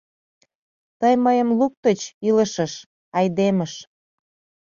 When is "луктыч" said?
1.59-1.99